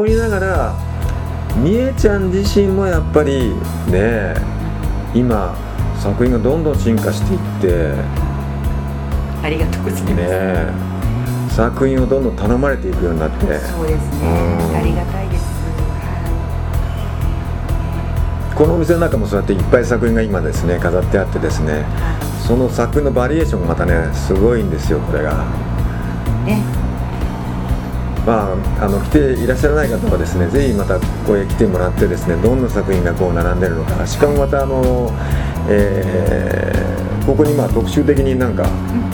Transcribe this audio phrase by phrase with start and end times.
[0.00, 0.74] 思いながら
[1.56, 3.50] みえちゃん自身もやっぱり
[3.90, 4.34] ね
[5.14, 5.54] 今
[6.00, 7.94] 作品がどんどん進化していって
[9.42, 10.90] ありがとうございます、ね
[11.50, 13.58] 作品をどんどん頼まれていくようになって。
[13.58, 14.28] そうですね。
[14.70, 14.76] うん。
[14.76, 15.44] ありがたいです。
[18.54, 21.84] このお店の中もそうやっていっぱい作品が今ですね飾ってあってですね
[22.46, 25.44] その作品のバリエーションがまたねすごいんですよこれが。
[26.46, 26.79] ね
[28.30, 34.06] まあ、あの来ていらっしゃらない方はですねぜひまたここへ来てもらってですねどんな作品がこう並んでるのか。
[34.06, 35.10] しかもまたあの、
[35.68, 38.64] えーここにまあ特集的になんか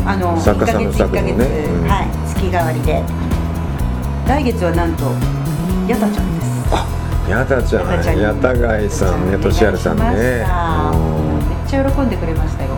[0.06, 1.44] あの作家さんの1ヶ月作品をね。
[1.44, 1.88] 1ヶ月うん。
[1.88, 3.02] はい月替わりで。
[4.28, 5.04] 来月はなんと
[5.88, 7.30] ヤタちゃんです。
[7.30, 8.14] やたちゃん。
[8.14, 10.04] にんやたがいさんねとしやるさんね。
[10.04, 10.44] めっ
[11.66, 12.74] ちゃ喜んでくれましたよ、う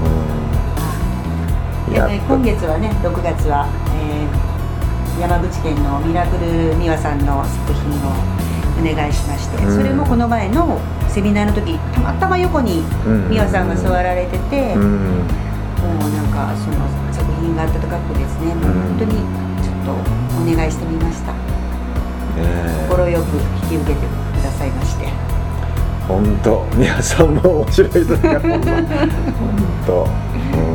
[1.92, 1.94] ん。
[1.94, 4.47] 今月はね6月は、えー
[5.20, 8.14] 山口県のミラクル美和さんの作品を
[8.78, 9.76] お願いしまして、うん。
[9.76, 13.28] それもこの前のセミナーの時たまたま横にうん。
[13.28, 15.26] 美和さんが座られてて、うん。
[15.82, 19.12] もうなんかその作品が温かくですね、もう本当に
[19.60, 19.90] ちょっと
[20.38, 21.32] お願いしてみました。
[21.32, 23.18] ね快く
[23.64, 25.08] 引き受けてくださいまして。
[26.06, 28.60] 本当皆さんも面白い人が 本
[29.84, 29.92] 当。
[29.94, 30.68] うん。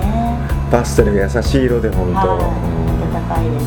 [0.00, 0.38] ね。
[0.70, 2.88] パステルが優しい色で本当、はい。
[2.88, 2.93] うん
[3.42, 3.64] いです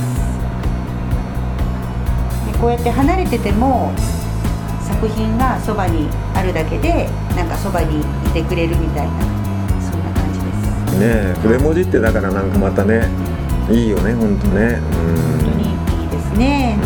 [2.51, 3.91] でこうやって離れてても
[4.81, 8.03] 作品がそばにあるだけでなんかそばにい
[8.33, 9.11] てくれるみたいな
[9.81, 10.99] そんな感じです。
[10.99, 13.09] ねえ筆文字ってだからなんかまたね
[13.69, 14.79] いいよね本当ね。
[14.79, 15.63] 本当に
[16.03, 16.79] いいですね。
[16.81, 16.85] う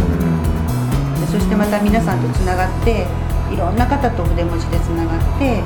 [1.18, 1.22] ん。
[1.22, 3.06] でそしてまた皆さんとつながって
[3.54, 5.64] いろんな方と筆文字でつながってやっ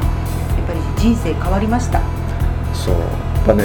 [0.67, 2.01] ぱり人生変わりました。
[2.73, 2.95] そう。
[2.95, 3.63] やっぱね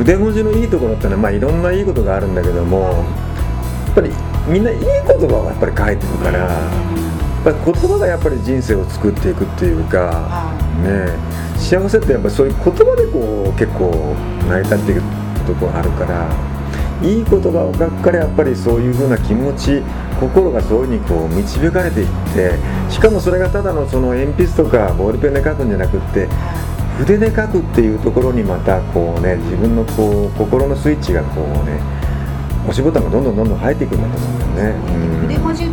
[0.00, 4.10] 筆文字のいいところってのはまあいろんないいことがあるんだけどもやっぱり
[4.48, 13.92] みんないい言葉をやっぱり書いてるからやっぱり言葉がやっぱり人生を作っていくっていうかはねえ幸せってやっぱりそういう言葉でこう結構
[14.48, 15.02] 成り立っていく
[15.46, 16.50] ところがあるから
[17.02, 19.82] いい言葉を書くからやっぱりそういうふうな気持ち
[20.18, 22.52] 心がそういうふうにこう導かれていって
[22.92, 26.28] しかもそれがただのその鉛筆とかボールペンで書くんじゃなくって
[27.00, 31.80] 筆で書くっていうところにまたこうね自分のこう心のスイッチがこうね
[32.64, 34.94] 押しボタンがどんどんどんどん入っていくんだと思うんだよね。
[34.94, 35.28] うん。
[35.28, 35.64] 筆文字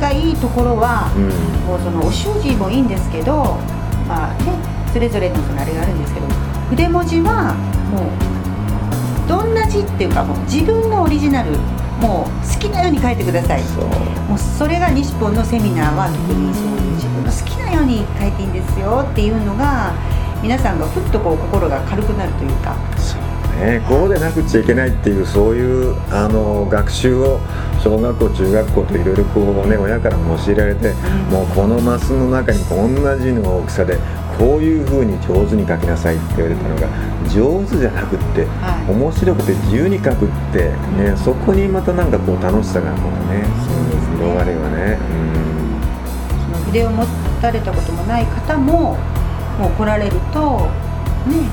[0.00, 1.28] がいいところは、うん。
[1.68, 3.58] もうそのお習字もいいんですけど
[4.08, 4.52] まあね
[4.92, 6.26] それぞれのそのあれがあるんですけど
[6.70, 7.54] 筆文字は
[7.92, 11.52] もうどんな字っていうかもう自分のオリジナル
[12.00, 13.62] もう好きなように書いてください。
[13.62, 13.84] そう。
[13.84, 19.92] もうそれが西本のセミナーは特にそういう自分の好きなように書いていいんですよっていうのが
[20.42, 22.74] 皆さんがふっとこう心が軽くなるというか。
[22.96, 23.20] そう
[23.60, 27.38] ね、こうでなくちゃいけないっていうそういうあの学習を
[27.84, 30.94] 小学校中学校といろいろこうね親からも教えられて、
[31.30, 33.98] もうこのマスの中にこんな字の大きさで
[34.38, 36.88] こういうふうに上手に書きなさいって言われたのが
[37.28, 38.90] 上手じゃなくって、はい。
[38.90, 43.44] 面白くて自由に書くって、ね、そこにまたなんかこう楽しさがこうね
[44.16, 44.96] 広がるよね。
[46.46, 47.04] その筆を持
[47.42, 48.96] たれたこともない方も
[49.60, 50.70] もう来られると
[51.28, 51.44] ね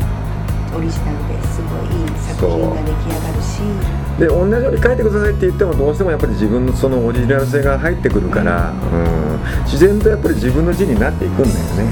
[0.74, 3.62] オリジナルですごいいい作品が出来上がるし。
[3.62, 3.68] う。
[4.16, 11.90] ん、で同じように書いてくださいって言ってもどうしてもやっぱり自分のそのオリジナル性が入ってくるから、うん、自然とやっぱり自分の字になっていくんだよね。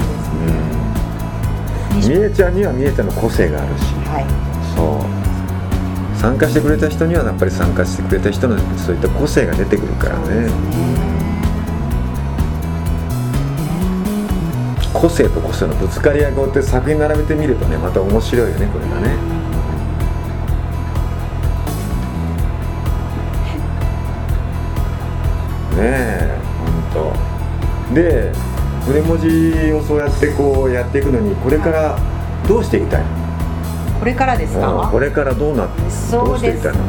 [1.92, 1.96] うん。
[2.00, 3.82] 西みえちゃんにはみえちゃんの個性があるし。
[4.08, 4.26] はい。
[4.74, 5.26] そう。
[6.16, 11.15] 参加してくれた人にはやっぱり参加してくれた人のそういった個性が出てくるからね
[15.00, 19.08] 個性と個性のぶつかり合いこうやって作品並べてみるとねまた面白いよねこれがね。
[25.76, 26.38] ねえ
[26.94, 27.12] 本
[27.90, 28.32] 当で
[28.86, 31.98] 筆文字をそうやってこうやっていくのにこれから
[32.48, 33.06] どうしていきたいの？
[33.98, 36.48] これからですうんかこれからどうなってどそうですね。
[36.52, 36.80] うしていきたいの？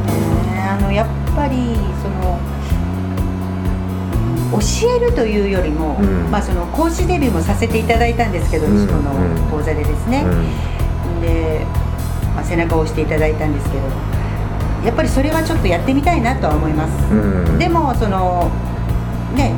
[0.71, 1.75] あのやっぱり
[4.51, 4.59] 教
[4.95, 6.31] えるというよりも、うん。
[6.31, 8.93] まあその講師デビューもさせていただいたんですけど、うんの
[9.51, 11.21] 講座でですね、うん。
[11.21, 11.65] で、
[12.35, 13.83] まあ、背中を押していただいたんですけど
[14.85, 17.15] やっぱりそれはちょっとやってみたいなとは思います、う
[17.55, 17.57] ん。
[17.57, 18.51] でもその
[19.35, 19.55] ね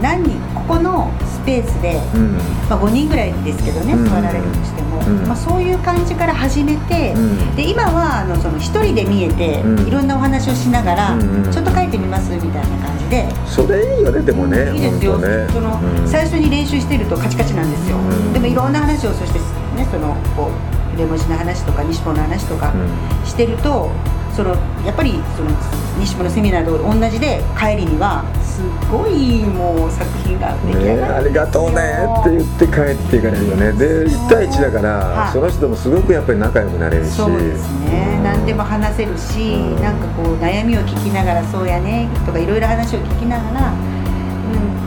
[0.00, 2.34] 何人ここのスペースで、うん。
[2.70, 4.04] まあ、5人ぐらいですけどね、うん。
[4.08, 5.26] 座られるとしても、うん。
[5.26, 7.56] まあ、そういう感じから始めて、うん。
[7.56, 9.88] で今はあのその一人で見えて、うん。
[9.88, 11.18] いろんなお話をしながら、
[11.50, 13.26] ちょっと書いてみますみたいな感じで。
[13.46, 15.48] それいいよねでもねいいですよ、ね。
[15.50, 16.06] そのうん。
[16.06, 18.32] 最初に練習してるとカチカチなんですよ、うん。
[18.32, 19.40] でもいろんな話をそして
[19.74, 22.76] ねそのこう筆文字の話とか西本の話とかう
[23.24, 23.26] ん。
[23.26, 23.90] してると
[24.36, 24.50] その
[24.86, 25.50] やっぱりその
[25.98, 28.24] 西本のセミナーと同じで帰りには
[28.60, 31.80] すごいもう作品が出来上ね、がるありがとうね
[32.20, 33.72] って言って帰っていかれるよね。
[33.72, 35.32] で1対1だから、はい。
[35.32, 37.12] その人もすごくやっぱり仲良くなれるし。
[37.12, 38.20] そうですね。
[38.22, 39.82] 何でも話せるし、うん。
[39.82, 43.74] なんかこう悩みを聞きながらそうやねとかいろいろ話を聞きながら、う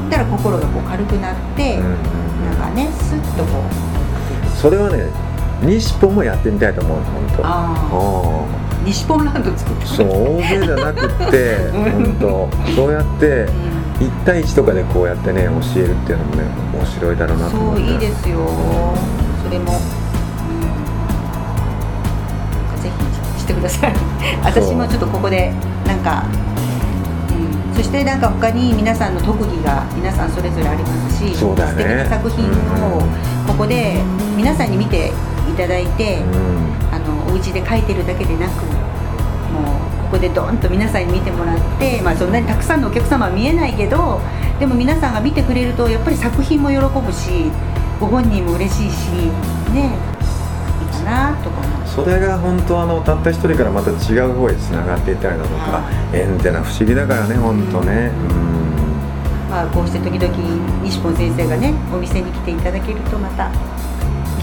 [0.06, 1.84] ん、だから心がこう軽くなって、うん
[2.44, 4.56] なんかねスッとこう。
[4.56, 5.10] それはね
[5.64, 7.46] 西ポもやってみたいと思う本当。
[7.46, 10.08] ああ西ポンランド作ってそう
[10.38, 11.92] 大勢じゃなくってうん。
[11.92, 13.84] 本当そうやってうん。
[14.00, 16.44] 1対1とかでこうやってね教えるっていうのもね
[16.74, 18.38] 面白いだろうなと思そういいですよ。
[19.44, 19.76] それも、う
[22.78, 22.90] ん、ぜ
[23.36, 23.94] ひしてください。
[24.44, 25.54] 私もちょっとここで
[25.86, 26.26] なんか、
[27.70, 31.62] うん、そしてなんか他に皆さんの特技が皆さんそれぞれありますしそうね。
[31.62, 33.02] 素敵な作品を
[33.48, 34.02] ここで
[34.36, 35.12] 皆さんに見て
[35.50, 36.83] いただいて、うん
[37.34, 38.64] お家で描いてるだけでなく
[39.52, 44.22] もうここでドーンと皆さんに見てもらって、まあ、そんなにたくさんのお客様は見えないけど
[44.60, 47.52] でも皆さんが見てくれるとやっぱり作品も喜ぶし
[48.00, 49.10] ご本人も嬉しいし
[49.74, 49.98] ね
[50.82, 58.12] いいかなとかそれが本当あのたった一人からまた違う方へつながっていったりだとかは縁ってのは不思議だからね本当ね。
[59.50, 60.34] まあ、こうして時々
[60.84, 63.52] 西本先生がねお店に来ていただけるとまた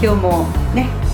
[0.01, 1.10] 今日もね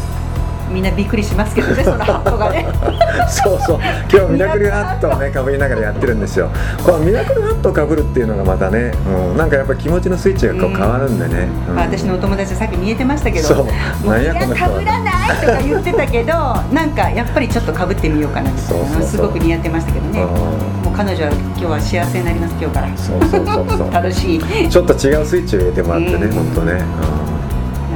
[0.69, 2.67] みんなびっくりしますけどね そのハットがね。
[2.91, 2.97] うん
[3.29, 3.79] そうそう。
[4.11, 6.49] 今日ミラクルハットをねかぶりながらやってるんですよ。
[6.83, 8.93] このミラクルハットをかぶるっていうのがまたね、
[9.31, 11.75] うん、なんかやっぱ気持ちのスイッチがこう変わるんでね、うん。
[11.75, 13.67] まあ、私のお友達さっき見えてましたけどそ
[14.05, 14.09] う。
[14.09, 14.65] なんやこの人。
[14.65, 19.09] かぶらないとか言ってたけどなんかやっぱりちょっとかぶってみようかなみたいなそうそうそう。
[19.09, 20.21] すごく似合ってましたけどね。
[20.21, 20.27] うん。
[20.27, 22.97] もう彼女は今日は幸せになります今日から。
[22.97, 23.91] そうそうそうそう。
[23.93, 24.69] 楽しい。
[24.69, 26.31] ちょっと違うスイッチを入れてもらってね、うん。
[26.31, 26.81] 本当ね、なん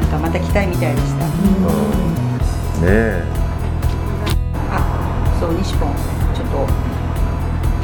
[0.10, 1.26] かまた来たいみたいでした。
[1.26, 1.91] うん、うん、
[2.82, 2.88] ね。
[2.88, 3.24] え
[4.72, 5.94] あそう西本
[6.34, 6.68] ちょっと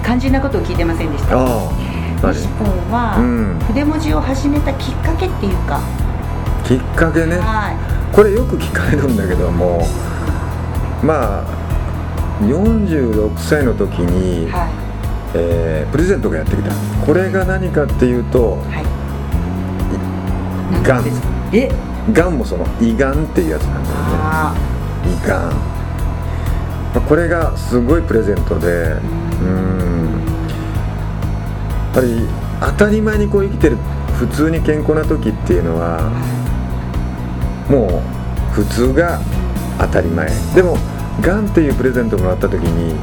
[0.03, 1.35] 肝心なことを聞いてませんでした。
[2.31, 3.59] 西本はうん。
[3.67, 5.79] 筆文字を始めたきっかけっていうか、
[6.63, 7.37] きっかけね。
[7.37, 8.15] はい。
[8.15, 9.85] これよく聞かれるんだけども
[11.03, 11.45] まあ
[12.41, 14.69] 46歳の時に、はい。
[15.35, 16.71] えープレゼントがやってきた。
[17.05, 18.97] これが何かっていうとはい。
[20.87, 23.95] がんがんもその胃がんっていうやつなんだよ
[24.71, 24.76] ね
[25.07, 25.49] あ胃が。
[25.49, 28.67] ん、まあこれがすごいプレゼントで
[29.41, 30.23] うん。
[31.85, 32.27] やっぱり
[32.59, 33.77] 当たり前にこう生きてる
[34.19, 36.09] 普通に健康な時っていうのは
[37.69, 38.03] も
[38.51, 39.19] う普通が
[39.79, 40.29] 当たり前。
[40.55, 40.77] でも
[41.21, 42.95] がんっていうプレゼントもらった時に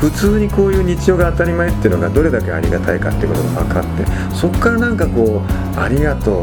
[0.00, 4.04] 普通にこういう日常が当たり前っていうのがどれだけありがたいかってことが分かって
[4.34, 5.42] そこからなんかこう
[5.80, 6.42] 「ありがと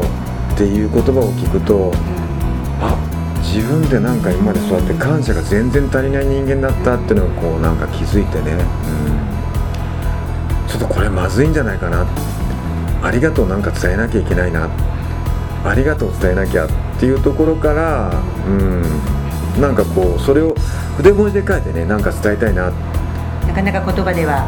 [0.54, 1.92] っていう言葉を聞くと
[3.52, 8.56] 自分でなんか今までそうやって感謝が全然足りない人間だったっていうのをこうなんか気づいてね、う
[10.64, 12.06] ん、ちょっとこれまずいんじゃないかな
[13.02, 14.70] ありがとうなんか伝えなきゃいけないな。
[15.64, 18.10] ありがとう伝えなきゃっていうところから、
[18.46, 18.82] うん、
[19.60, 20.54] なんかこうそれを
[20.96, 22.70] 筆文字で書いてねなんか伝えたいな。
[23.46, 24.46] なかなか言葉では。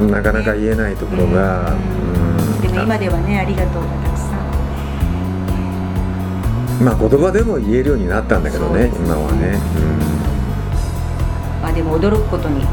[0.00, 2.60] なかなか言えないところが、うん。
[2.60, 4.13] でも今ではねありがとうがたくさん
[6.82, 9.58] まあ言葉でも言えるようになったんだけどね今はね、
[11.62, 12.64] まあでも驚くことに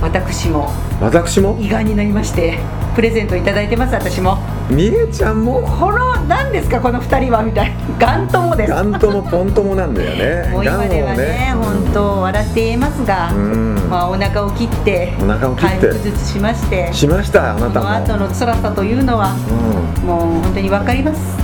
[0.00, 1.58] 私も私も？
[1.60, 2.58] 胃がんになりまして
[2.94, 4.38] プレゼントいただいてます私も。
[4.70, 5.60] みえちゃんも？
[5.60, 7.98] この何ですかこの二人はみたいな。
[7.98, 8.70] がんともです。
[8.70, 10.50] ガンともポンともなんだよね。
[10.52, 13.74] もう今ではね本当笑って言えますが、うん。
[13.90, 15.80] まあお腹を切ってお腹を切って。
[15.80, 21.41] 回復ずつしましてしましたあなたこの後も、の辛さというのはうん、もう本当に分かります、ね、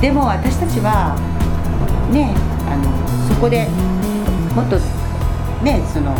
[0.00, 1.16] でも私たちは
[2.12, 2.34] ね
[2.66, 3.68] あのそこで
[4.54, 4.78] もっと
[5.64, 6.14] ねその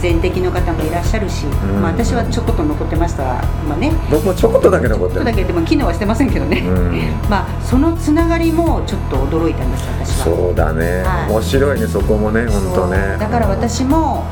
[0.00, 1.50] 全摘の方もいらっしゃるし、ん。
[1.82, 6.92] まあ、私はちょこっと残ってましたが、まあね、僕もちょこっとだけ残ってるちょっとだけでも機能はしてませんけどね、うん。
[7.28, 10.24] まあそのつながりもちょっと驚いたんです私は。
[10.36, 11.30] そうだね、はい。
[11.32, 13.16] 面白いねそこもね本当ね。
[13.18, 14.24] だから私も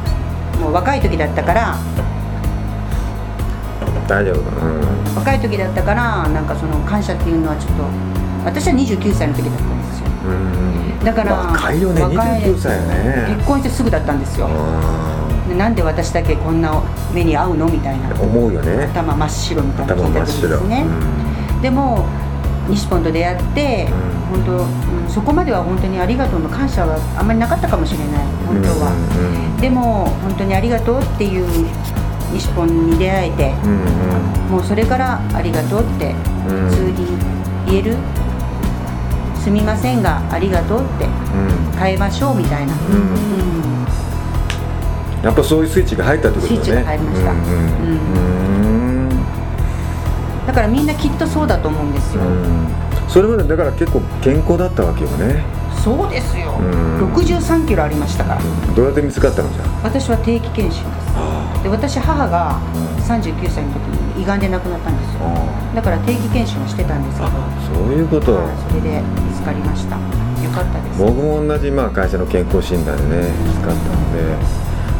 [0.61, 1.77] もう若い時だったから
[4.07, 4.41] 大丈夫。
[4.41, 4.43] う
[5.13, 5.15] ん。
[5.17, 7.85] 若い時だったからなんかその感謝っていうのはちょっと
[8.45, 10.07] 私は29歳の時だったんですよ。
[10.27, 11.05] うん。
[11.05, 12.03] だから若いよね。
[12.03, 13.35] 若い29歳よね。
[13.37, 14.49] 結婚してすぐだったんですよ。
[14.51, 16.83] あでなんで私だけこんな
[17.15, 17.67] 目に遭うの？
[17.69, 18.09] みたいな。
[18.11, 18.85] ー思うよね。
[18.85, 20.85] 頭真っ白みたいな頭聞いた時ですね、
[21.63, 22.05] でも
[22.69, 23.89] 西ポンと出会って、
[24.29, 28.09] 本当、うん、そこまでは本当にありがとうの感謝はあんまりなかったかもしれない。
[28.45, 28.91] 本当は、
[29.61, 31.47] でも本当にありがとうっていう
[32.38, 33.75] 西ポンに出会えてうんう
[34.49, 34.50] ん。
[34.52, 36.14] もうそれからありがとうって
[36.49, 36.69] うん。
[36.69, 37.07] 普通に
[37.66, 37.97] 言える、
[39.43, 41.78] すみませんがありがとうってうん。
[41.78, 42.81] 変えましょうみたいな、うん。
[42.81, 43.57] うんうん
[45.23, 46.62] やっぱそういうスイッチが入ったってことだね。
[46.62, 47.31] スイッチが入りました。
[47.33, 47.38] うん。
[47.38, 49.09] うん。
[50.47, 52.69] だからみんなきっとそうだと思うんですよ、うん。
[53.09, 55.43] それまでだから結構健康だったわけよね
[55.87, 57.14] そうですよ、うん。
[57.14, 58.43] 63キロありましたから。
[58.75, 61.62] どうやって見つかったのじゃ私は定期検診です。
[61.62, 62.59] で私母が
[63.07, 63.83] 39歳の時
[64.19, 65.21] に胃がんで亡くなったんですよ。
[65.23, 67.31] あだから定期検診をしてたんですけど。
[67.71, 68.35] そういうこと。
[68.35, 69.95] はいそれで見つかりました。
[69.95, 70.99] よかったです。
[70.99, 74.35] 僕も同じまあ会社の健康診断でね見つかったので。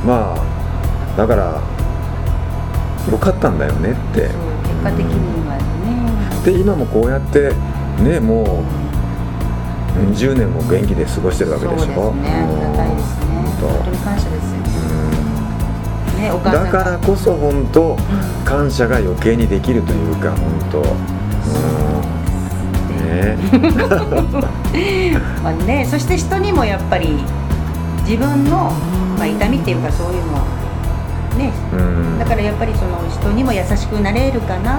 [0.07, 1.61] まあだから
[3.11, 4.21] よかったんだよねって。
[4.23, 4.35] 結
[4.87, 5.19] 果的に
[5.51, 6.45] はね。
[6.45, 7.51] で今もこうやって
[7.99, 8.86] ねもううん
[10.15, 11.87] 10年も元気で過ごしてるわけでしょ？
[11.87, 12.31] そうですね。
[12.31, 13.27] ありがたいですね。
[13.31, 16.31] うん本当に感謝ですね。
[16.33, 17.97] お母さんだからこそ本当
[18.45, 20.79] 感謝が余計にできるというか本当。
[20.79, 20.83] う
[23.03, 23.07] ん。
[23.07, 23.37] ね。
[25.43, 27.23] まあね、そして人にもやっぱり
[28.09, 28.73] 自分の、
[29.19, 30.33] まあ、痛みっていうかそういうの
[31.39, 31.53] ね。
[31.73, 31.77] う
[32.17, 32.19] ん。
[32.19, 34.79] だからやっぱりその人にも優しくなれるかな。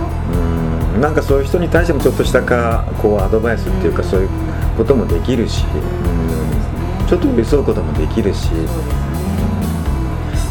[0.96, 1.02] うん。
[1.02, 4.30] なんかそういう人に対してもちょっとしたかこうアドバイスっていうかそういう
[4.78, 8.52] こともできるし、うん、ちょっと寄り添うこともできるし。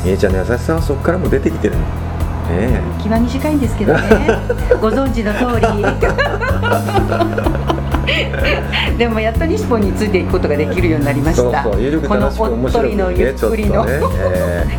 [0.05, 1.81] みえちゃんの優しさはそこからも出てきてるね
[2.51, 2.81] え。
[3.03, 4.01] 気は短いんですけどね。
[4.81, 5.67] ご存知の通り
[8.97, 11.63] でもやっと西本についていくことができるようになりました。
[11.63, 13.63] そうそうゆるく楽しくこのお面白くっとりのゆねちょっとね。
[13.63, 14.01] っくりの、え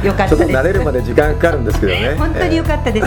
[0.04, 0.38] えよかったです。
[0.38, 2.16] ちょっと慣れるまで時間かかるんですけどね。
[2.18, 3.06] 本当に良かったです、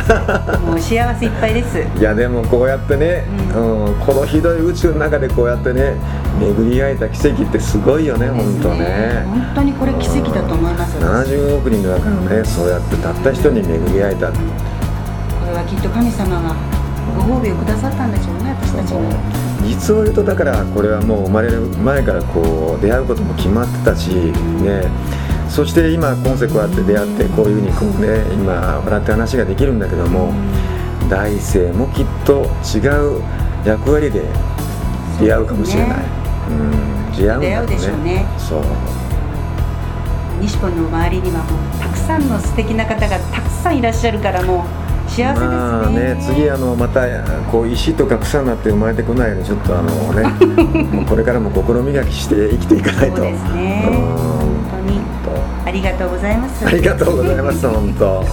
[0.61, 1.99] もう幸せいっぱいです。
[1.99, 3.25] いやでもこうやってね、
[3.55, 3.95] うん。
[4.01, 5.95] このひどい宇宙の中でこうやってね
[6.39, 9.25] 巡り会えた奇跡ってすごいよね本当ね。
[9.27, 10.97] 本当にこれ奇跡だと思います。
[10.99, 14.31] 私70億人の中のねそうやってたった一人に巡り会えた。
[14.31, 14.37] こ
[15.47, 16.55] れはきっと神様が
[17.17, 24.91] ご褒美をくださったんでしょうね私たちに実を言うとだからこれはもう生まれる前からこう出会うことも決まってたしね。
[25.49, 28.53] そして今今世こうやって出会ってこういうふうにこうね今
[28.85, 30.33] 笑って話ができるんだけども
[31.09, 32.79] 大生もきっと違
[33.19, 33.23] う
[33.65, 34.23] 役割で
[35.21, 36.05] 出会うかもしれない、
[36.51, 37.13] うん。
[37.17, 38.27] 出会うんだろ出会うでしょうね。
[38.39, 38.63] そう。
[40.41, 44.80] 西本の周りにはもうたくさんの素敵な方がたくさんいらっしゃるからもう
[45.11, 47.01] 幸せですね,、まあね次あのまた
[47.51, 50.23] こう石とか草になって生まれてこないようにちょっとあのね。
[50.91, 53.17] もうこれからも心磨きして生きていかないと。
[53.17, 53.89] そうですね。
[53.91, 55.01] うん本当に。
[55.67, 56.67] ありがとうございます。
[56.67, 58.25] ありがとうございます本当。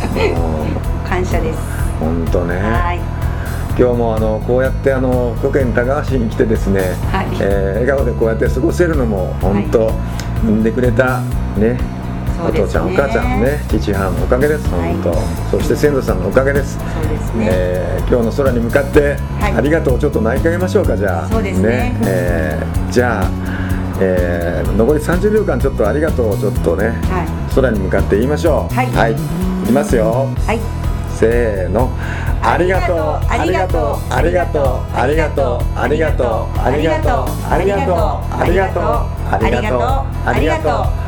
[1.08, 1.60] 感謝です。
[2.00, 2.56] 本当ね。
[2.56, 3.00] はい。
[3.80, 6.82] 今日もあのこうやってあの福建高橋に来てですね、
[7.12, 7.28] はい。
[7.40, 9.92] えー笑顔でこうやって過ごせるのも本当、
[10.44, 11.22] 産んでくれた
[11.58, 11.78] ね
[12.40, 15.20] お父ちゃんお母ちゃんね父母のおかげです本当、はい
[15.52, 16.78] そして先祖さんのおかげです。
[16.78, 19.54] そうですね、えー今日の空に向かって、はい。
[19.54, 21.28] ありがとうをちょっと投げかけましょうかじゃあ。
[21.28, 21.94] そうですね。
[22.06, 23.30] えーじゃあ、
[24.00, 27.56] えー残り30秒間ちょっとありがとうをちょっとねはい。
[27.56, 28.74] 空に向かって言いましょう。
[28.74, 28.88] はい。
[28.92, 29.16] はい、い
[29.66, 30.30] きますよ。
[30.46, 30.60] はい。
[31.16, 31.90] せーの。
[32.44, 32.98] ありがとう。
[33.28, 34.14] ありがとう。
[34.14, 34.96] ありがとう。
[34.96, 35.80] ありがとう。
[35.80, 36.60] ありがとう。
[36.60, 37.50] ありがとう。
[37.50, 38.40] ありがとう。
[38.40, 38.84] ありがとう。
[39.32, 39.60] ありがとう。
[39.60, 40.30] ありがとう。
[40.30, 40.70] ありがと
[41.04, 41.07] う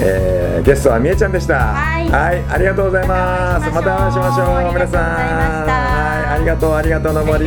[0.00, 1.58] えーゲストはみえちゃんでした。
[1.58, 2.10] はい。
[2.48, 3.70] ありがとうございます。
[3.70, 5.02] ままたお会いしましょう皆さん。
[5.02, 7.46] はいありがとうありがとうの森